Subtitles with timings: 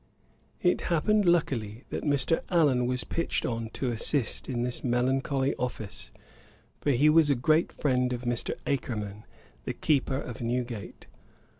[0.63, 2.41] It happened luckily that Mr.
[2.49, 6.11] Allen was pitched on to assist in this melancholy office,
[6.79, 8.55] for he was a great friend of Mr.
[8.65, 9.25] Akerman,
[9.65, 11.05] the keeper of Newgate.